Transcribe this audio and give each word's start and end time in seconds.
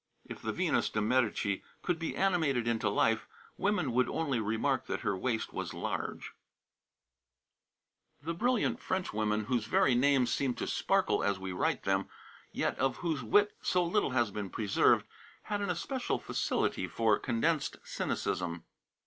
'""If 0.30 0.40
the 0.40 0.50
Venus 0.54 0.88
de 0.88 1.02
Medici 1.02 1.62
could 1.82 1.98
be 1.98 2.16
animated 2.16 2.66
into 2.66 2.88
life, 2.88 3.26
women 3.58 3.92
would 3.92 4.08
only 4.08 4.40
remark 4.40 4.86
that 4.86 5.00
her 5.02 5.14
waist 5.14 5.52
was 5.52 5.74
large." 5.74 6.32
The 8.22 8.32
brilliant 8.32 8.80
Frenchwomen 8.80 9.44
whose 9.44 9.66
very 9.66 9.94
names 9.94 10.32
seem 10.32 10.54
to 10.54 10.66
sparkle 10.66 11.22
as 11.22 11.38
we 11.38 11.52
write 11.52 11.82
them, 11.82 12.08
yet 12.50 12.78
of 12.78 12.96
whose 13.04 13.22
wit 13.22 13.54
so 13.60 13.84
little 13.84 14.12
has 14.12 14.30
been 14.30 14.48
preserved, 14.48 15.04
had 15.42 15.60
an 15.60 15.68
especial 15.68 16.18
facility 16.18 16.88
for 16.88 17.18
condensed 17.18 17.76
cynicism. 17.84 18.64